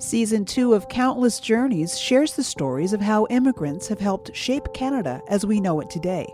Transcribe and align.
Season 0.00 0.44
2 0.44 0.74
of 0.74 0.88
Countless 0.88 1.40
Journeys 1.40 1.98
shares 1.98 2.34
the 2.34 2.44
stories 2.44 2.92
of 2.92 3.00
how 3.00 3.26
immigrants 3.30 3.88
have 3.88 3.98
helped 3.98 4.34
shape 4.34 4.72
Canada 4.72 5.20
as 5.28 5.44
we 5.44 5.60
know 5.60 5.80
it 5.80 5.90
today. 5.90 6.32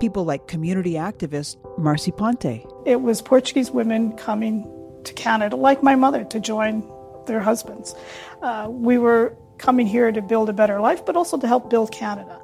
People 0.00 0.24
like 0.24 0.48
community 0.48 0.94
activist 0.94 1.56
Marcie 1.78 2.10
Ponte. 2.10 2.66
It 2.84 3.00
was 3.00 3.22
Portuguese 3.22 3.70
women 3.70 4.16
coming 4.16 4.68
to 5.04 5.12
Canada, 5.12 5.54
like 5.54 5.84
my 5.84 5.94
mother, 5.94 6.24
to 6.24 6.40
join 6.40 6.82
their 7.26 7.38
husbands. 7.38 7.94
Uh, 8.42 8.66
we 8.68 8.98
were 8.98 9.36
coming 9.56 9.86
here 9.86 10.10
to 10.10 10.20
build 10.20 10.48
a 10.48 10.52
better 10.52 10.80
life, 10.80 11.06
but 11.06 11.16
also 11.16 11.38
to 11.38 11.46
help 11.46 11.70
build 11.70 11.92
Canada. 11.92 12.42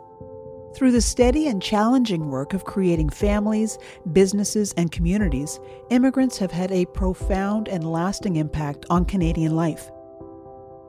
Through 0.77 0.93
the 0.93 1.01
steady 1.01 1.49
and 1.49 1.61
challenging 1.61 2.31
work 2.31 2.55
of 2.55 2.67
creating 2.67 3.11
families, 3.11 3.79
businesses, 4.13 4.73
and 4.77 4.93
communities, 4.93 5.59
immigrants 5.91 6.39
have 6.39 6.53
had 6.53 6.71
a 6.71 6.87
profound 6.87 7.67
and 7.67 7.91
lasting 7.91 8.37
impact 8.37 8.87
on 8.91 9.05
Canadian 9.05 9.57
life. 9.57 9.91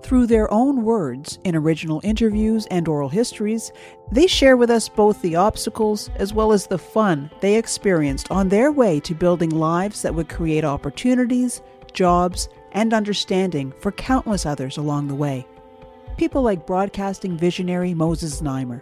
Through 0.04 0.28
their 0.28 0.54
own 0.54 0.84
words, 0.84 1.40
in 1.46 1.56
original 1.56 2.02
interviews 2.04 2.68
and 2.70 2.90
oral 2.90 3.08
histories, 3.08 3.72
they 4.12 4.28
share 4.28 4.58
with 4.58 4.70
us 4.70 4.90
both 4.90 5.22
the 5.22 5.38
obstacles 5.38 6.10
as 6.18 6.34
well 6.34 6.52
as 6.52 6.68
the 6.68 6.78
fun 6.78 7.32
they 7.40 7.56
experienced 7.56 8.30
on 8.30 8.50
their 8.50 8.70
way 8.70 9.00
to 9.00 9.16
building 9.16 9.50
lives 9.50 10.02
that 10.02 10.14
would 10.14 10.28
create 10.28 10.66
opportunities, 10.66 11.62
jobs, 11.94 12.50
and 12.74 12.94
understanding 12.94 13.74
for 13.80 13.94
countless 13.94 14.46
others 14.46 14.76
along 14.76 15.08
the 15.08 15.16
way. 15.16 15.48
People 16.18 16.42
like 16.42 16.68
broadcasting 16.68 17.38
visionary 17.38 17.94
Moses 17.94 18.42
Znaimer. 18.42 18.82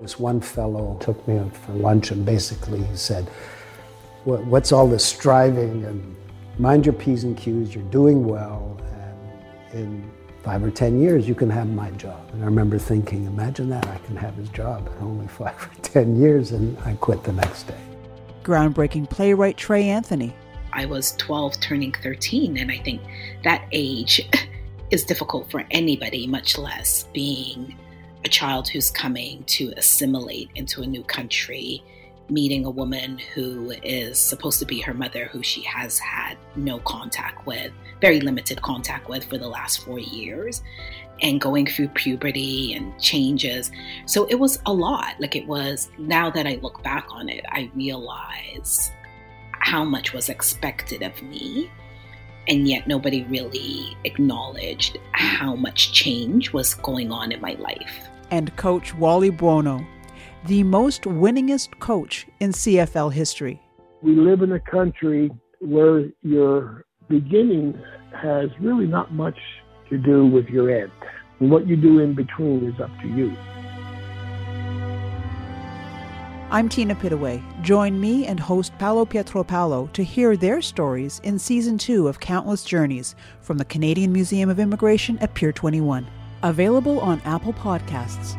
This 0.00 0.18
one 0.18 0.40
fellow 0.40 0.98
took 1.00 1.26
me 1.28 1.38
up 1.38 1.54
for 1.54 1.72
lunch 1.74 2.10
and 2.10 2.26
basically 2.26 2.82
he 2.82 2.96
said, 2.96 3.28
What's 4.24 4.72
all 4.72 4.88
this 4.88 5.04
striving 5.04 5.84
and 5.84 6.16
mind 6.58 6.86
your 6.86 6.92
P's 6.92 7.22
and 7.22 7.36
Q's, 7.36 7.72
you're 7.72 7.84
doing 7.84 8.26
well, 8.26 8.78
and 9.72 9.80
in 9.80 10.10
five 10.42 10.62
or 10.62 10.70
ten 10.70 11.00
years 11.00 11.28
you 11.28 11.34
can 11.34 11.50
have 11.50 11.68
my 11.68 11.90
job. 11.92 12.20
And 12.32 12.42
I 12.42 12.46
remember 12.46 12.78
thinking, 12.78 13.26
imagine 13.26 13.68
that, 13.70 13.86
I 13.86 13.98
can 13.98 14.16
have 14.16 14.34
his 14.34 14.48
job 14.50 14.86
in 14.86 15.04
only 15.04 15.26
five 15.38 15.56
or 15.62 15.82
ten 15.82 16.20
years, 16.20 16.52
and 16.52 16.78
I 16.80 16.94
quit 16.94 17.22
the 17.24 17.32
next 17.32 17.64
day. 17.64 17.80
Groundbreaking 18.42 19.10
playwright 19.10 19.56
Trey 19.56 19.88
Anthony. 19.88 20.34
I 20.72 20.86
was 20.86 21.12
12 21.16 21.60
turning 21.60 21.92
13, 21.92 22.56
and 22.56 22.70
I 22.70 22.78
think 22.78 23.02
that 23.42 23.66
age 23.72 24.28
is 24.90 25.04
difficult 25.04 25.50
for 25.50 25.64
anybody, 25.70 26.26
much 26.26 26.56
less 26.56 27.04
being 27.12 27.76
a 28.24 28.28
child 28.28 28.68
who's 28.68 28.90
coming 28.90 29.44
to 29.44 29.72
assimilate 29.76 30.50
into 30.54 30.82
a 30.82 30.86
new 30.86 31.02
country, 31.02 31.82
meeting 32.30 32.64
a 32.64 32.70
woman 32.70 33.18
who 33.34 33.72
is 33.82 34.18
supposed 34.18 34.58
to 34.60 34.66
be 34.66 34.80
her 34.80 34.94
mother, 34.94 35.26
who 35.26 35.42
she 35.42 35.62
has 35.62 35.98
had 35.98 36.36
no 36.56 36.78
contact 36.80 37.46
with, 37.46 37.72
very 38.00 38.20
limited 38.20 38.62
contact 38.62 39.08
with 39.08 39.24
for 39.24 39.38
the 39.38 39.48
last 39.48 39.84
four 39.84 39.98
years, 39.98 40.62
and 41.22 41.40
going 41.40 41.66
through 41.66 41.88
puberty 41.88 42.72
and 42.74 42.98
changes. 43.00 43.70
So 44.06 44.26
it 44.26 44.36
was 44.36 44.60
a 44.66 44.72
lot. 44.72 45.20
Like 45.20 45.36
it 45.36 45.46
was, 45.46 45.90
now 45.98 46.30
that 46.30 46.46
I 46.46 46.54
look 46.62 46.82
back 46.82 47.06
on 47.10 47.28
it, 47.28 47.44
I 47.48 47.70
realize 47.74 48.90
how 49.52 49.84
much 49.84 50.12
was 50.12 50.28
expected 50.28 51.02
of 51.02 51.22
me 51.22 51.70
and 52.48 52.66
yet 52.66 52.86
nobody 52.86 53.22
really 53.24 53.96
acknowledged 54.04 54.98
how 55.12 55.54
much 55.54 55.92
change 55.92 56.52
was 56.52 56.74
going 56.74 57.12
on 57.12 57.32
in 57.32 57.40
my 57.40 57.52
life. 57.54 58.08
And 58.30 58.54
Coach 58.56 58.94
Wally 58.94 59.30
Buono, 59.30 59.86
the 60.46 60.62
most 60.62 61.02
winningest 61.02 61.78
coach 61.80 62.26
in 62.40 62.52
CFL 62.52 63.12
history. 63.12 63.60
We 64.02 64.14
live 64.14 64.42
in 64.42 64.52
a 64.52 64.60
country 64.60 65.30
where 65.60 66.06
your 66.22 66.84
beginning 67.08 67.78
has 68.14 68.48
really 68.60 68.86
not 68.86 69.12
much 69.12 69.38
to 69.90 69.98
do 69.98 70.26
with 70.26 70.46
your 70.48 70.70
end. 70.70 70.90
And 71.40 71.50
what 71.50 71.66
you 71.66 71.76
do 71.76 71.98
in 71.98 72.14
between 72.14 72.66
is 72.66 72.80
up 72.80 72.90
to 73.02 73.08
you. 73.08 73.36
I'm 76.52 76.68
Tina 76.68 76.96
Pittaway. 76.96 77.40
Join 77.62 78.00
me 78.00 78.26
and 78.26 78.40
host 78.40 78.72
Paolo 78.78 79.04
Pietropaolo 79.04 79.92
to 79.92 80.02
hear 80.02 80.36
their 80.36 80.60
stories 80.60 81.20
in 81.22 81.38
season 81.38 81.78
two 81.78 82.08
of 82.08 82.18
Countless 82.18 82.64
Journeys 82.64 83.14
from 83.40 83.58
the 83.58 83.64
Canadian 83.64 84.12
Museum 84.12 84.48
of 84.48 84.58
Immigration 84.58 85.16
at 85.18 85.34
Pier 85.34 85.52
21. 85.52 86.06
Available 86.42 86.98
on 87.00 87.20
Apple 87.20 87.52
Podcasts. 87.52 88.36